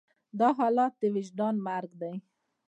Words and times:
دا 0.39 0.49
حالت 0.59 0.93
د 1.01 1.03
وجدان 1.15 1.55
مرګ 1.67 1.91
دی. 2.01 2.15